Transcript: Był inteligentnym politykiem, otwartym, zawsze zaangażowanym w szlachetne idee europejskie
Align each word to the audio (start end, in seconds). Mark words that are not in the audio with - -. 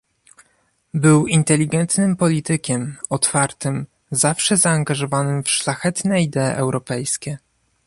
Był 0.93 1.27
inteligentnym 1.27 2.15
politykiem, 2.15 2.97
otwartym, 3.09 3.85
zawsze 4.11 4.57
zaangażowanym 4.57 5.43
w 5.43 5.49
szlachetne 5.49 6.21
idee 6.21 6.55
europejskie 6.55 7.37